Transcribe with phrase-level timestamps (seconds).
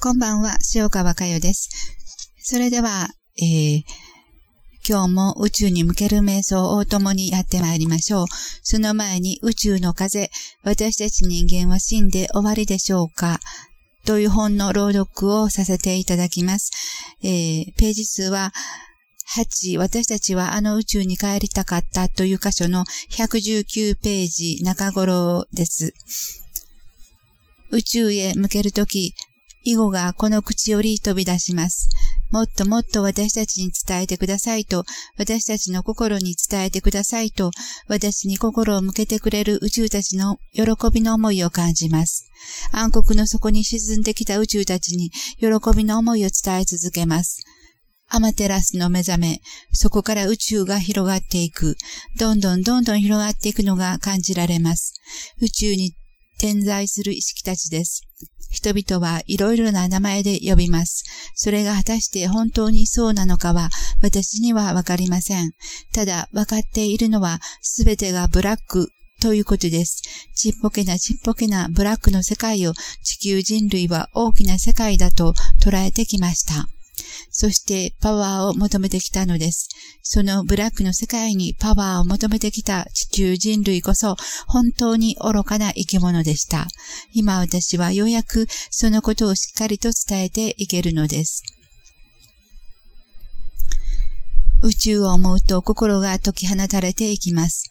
[0.00, 1.70] こんばんは、塩川佳代です。
[2.38, 3.82] それでは、えー、
[4.88, 8.26] 今日も宇宙に向ける瞑想を共にやってまいりましょう。
[8.62, 10.30] その前に宇宙の風、
[10.62, 13.40] 私たち人間は死んで終わりでしょうか？
[14.06, 16.70] という本の朗読をさせていただきます。
[17.24, 18.52] えー、ページ数は
[19.36, 25.92] 8、私たちはあの宇宙に帰りたかったという箇所の119ページ中頃です。
[27.70, 29.12] 宇宙へ向けるとき、
[29.68, 31.90] 囲碁がこの口より飛び出します。
[32.30, 34.84] もっともっと私たちに伝えてくださいと、
[35.18, 37.50] 私たちの心に伝えてくださいと、
[37.86, 42.30] 私に心を向けてくれる宇宙たちの喜びの思いを感じます。
[42.72, 47.44] 暗黒の底に沈んできた宇宙たちに喜びの思いを伝え続けます。
[48.08, 51.76] アマテラスの目覚め、そこから宇宙が広がっていく。
[52.18, 54.94] どんどんどんどん広がっていくのが感じられます。
[55.42, 55.92] 宇宙に
[56.38, 58.02] 点在する意識たちです。
[58.48, 61.04] 人々はいろいろな名前で呼びます。
[61.34, 63.70] それが果たして本当にそうなのかは
[64.02, 65.52] 私にはわかりません。
[65.92, 70.02] ただ分かっているのは全てがブラックということです。
[70.34, 76.68] ちっぽけなちっぽけなブラックの世界を地球人類は大きな世界だと捉えてきました。
[77.30, 79.68] そしてパワーを求めてきたのです。
[80.02, 84.16] そのブラックの世界にパワーを求めてきた地球人類こそ
[84.46, 86.66] 本当に愚かな生き物でした。
[87.12, 91.42] 今私はようやくそのことをしっかりと伝えていけるのです。
[94.60, 97.70] 宇宙を思うと心が解き放たれていきます。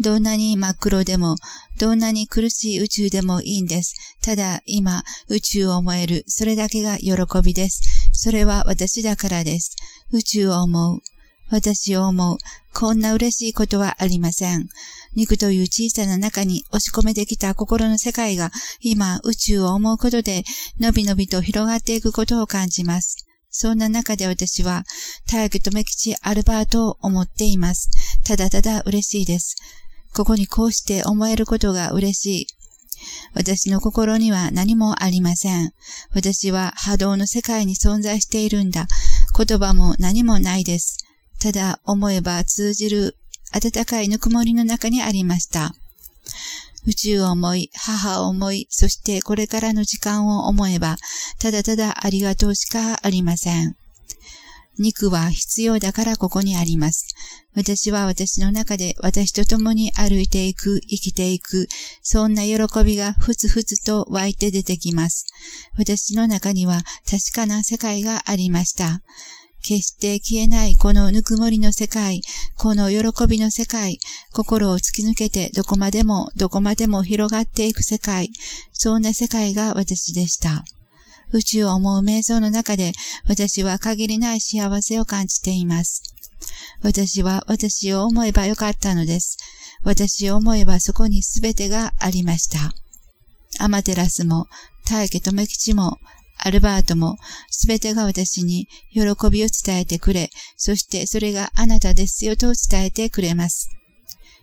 [0.00, 1.36] どんなに真っ黒でも、
[1.78, 3.94] どんなに苦しい宇宙でもいいんです。
[4.22, 7.82] ただ今、宇宙を思える、それだけが喜びです。
[8.22, 9.74] それは私だからです。
[10.12, 11.00] 宇宙を思う。
[11.50, 12.38] 私を思う。
[12.72, 14.68] こんな嬉しいことはありません。
[15.16, 20.44] 肉という小さな中に押し込めてきた心の世界が今宇宙を思うことで
[20.78, 23.16] のびのびと広がっていくことを感じます。
[23.50, 24.84] そんな中で私は
[25.26, 27.90] 大と留吉アルバートを思っています。
[28.24, 29.56] ただただ嬉しいです。
[30.14, 32.46] ここにこうして思えることが嬉しい。
[33.34, 35.72] 私の心には何もありません。
[36.14, 38.86] 私は波動の世界に存在しているんだ。
[39.36, 40.98] 言葉も何もないです。
[41.40, 43.16] ただ思えば通じる
[43.52, 45.74] 温かいぬくもりの中にありました。
[46.84, 50.96] 宇宙を思い、母を思い、そしてこれからの時間を思えば、
[51.38, 53.76] ただただありがとうしかありません。
[54.78, 57.11] 肉は必要だからここにあります。
[57.54, 61.68] 私は私の中で私と共に歩いていく、生きていく、
[62.02, 65.26] そんな喜びがふつふつと湧いて出てきます。
[65.76, 69.02] 私の中には確かな世界がありました。
[69.62, 72.20] 決して消えないこのぬくもりの世界、
[72.56, 73.98] この喜びの世界、
[74.32, 78.30] 心を突き抜けてどこまでもどこまでも広がっていく世界、
[78.72, 80.64] そんな世界が私でした。
[81.32, 82.92] 宇宙を思う瞑想の中で
[83.26, 86.11] 私は限りない幸せを感じています。
[86.82, 89.36] 私は私を思えばよかったのです。
[89.84, 92.72] 私を思えばそこに全てがありました。
[93.58, 94.46] アマテラスも、
[94.88, 95.98] 大家留吉も、
[96.38, 97.16] アルバートも、
[97.50, 103.68] すべてが私に喜びを伝えてくれ、そしてそれがあなたですよと伝えてくれます。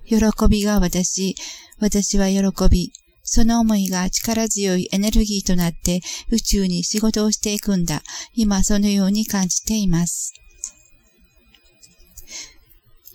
[0.05, 0.17] 喜
[0.49, 1.35] びが私、
[1.79, 2.91] 私は喜び、
[3.23, 8.01] その思いが力強いエネルギーとなって宇宙に仕事をしていくんだ。
[8.33, 10.33] 今そのように感じています。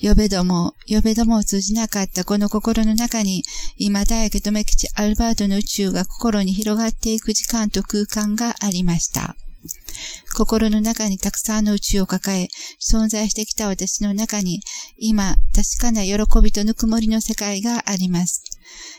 [0.02, 3.44] 呼べども、呼べどもを通じなかったこの心の中に、
[3.76, 9.36] 今大家留吉アルバートの宇宙が心に広がっていく時間と空間がありました。
[10.34, 12.48] 心の中にたくさんの宇宙を抱え、
[12.80, 14.60] 存在してきた私の中に、
[14.98, 18.42] 今、確かな喜びとぬくもりの世界があります。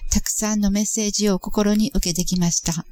[0.10, 2.86] たくさんのメッセージを心に受けてきました。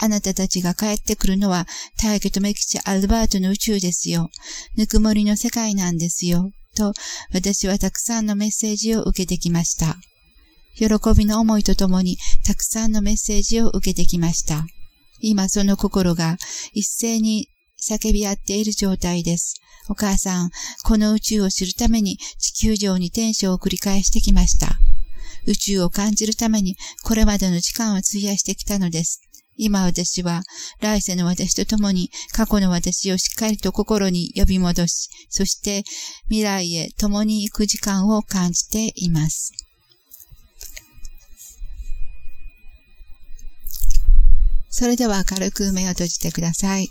[0.00, 1.68] あなたたちが帰ってくるのは、
[2.02, 4.30] 大家とメキチアルバートの宇宙ですよ。
[4.76, 6.50] ぬくもりの世界なんですよ。
[6.74, 6.92] と、
[7.32, 9.96] 私はたくさんのメッセージを受けてきました。
[10.74, 10.86] 喜
[11.16, 14.66] びの思いとともに、たくさんのメッセージを受けてきました。
[15.20, 16.36] 今その心が
[16.72, 17.48] 一斉に
[17.80, 19.54] 叫び合っている状態です。
[19.88, 20.50] お母さん、
[20.84, 24.78] この宇宙を知るために地球上に転生を繰り返してきました。
[25.46, 29.20] 宇宙を感じるためにこれまでの時間を費やしてきたのです。
[29.56, 30.42] 今私は
[30.80, 35.84] 来世の私と共に過去の私をしっかりと心に呼び戻し、そして
[36.28, 39.52] 未来へ共に行く時間を感じています。
[44.70, 46.90] それでは軽く目を閉じてください。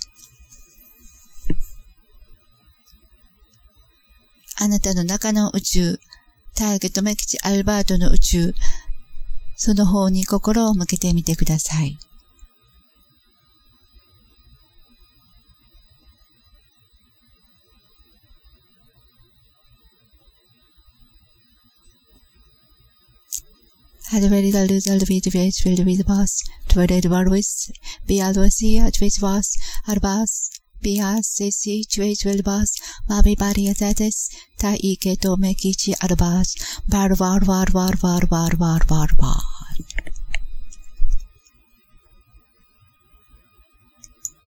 [4.55, 5.99] あなたの中の宇宙、
[6.55, 8.53] ターゲットメキチアルバートの宇宙、
[9.57, 11.97] その方に心を向けてみてください。
[24.17, 27.71] البريد البيت بيت في البيت باس تبرد بروس
[28.07, 29.53] بيالوسي أتويت باس
[29.89, 30.49] أرباس
[30.83, 32.73] بياس سيسي تشويت بالباس
[33.09, 34.29] ما ببارية تاتس
[34.59, 36.55] تا إيكي تومي كيتشي أرباس
[36.87, 39.62] بار وار وار وار وار وار وار وار وار